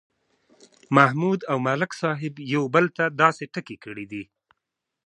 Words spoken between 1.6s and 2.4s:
ملک صاحب